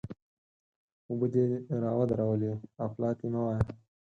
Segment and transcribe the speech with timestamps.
[1.09, 1.43] اوبه دې
[1.83, 2.51] را ودرولې؛
[2.85, 3.65] اپلاتي مه وایه!